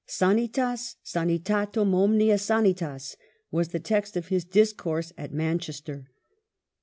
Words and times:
"Sanitas 0.09 0.95
sanitatum 1.05 1.93
omnia 1.93 2.39
Sanitas," 2.39 3.15
was 3.51 3.67
the 3.67 3.79
text 3.79 4.17
of 4.17 4.29
his 4.29 4.43
discourse 4.43 5.13
at 5.15 5.31
Manchester. 5.31 6.09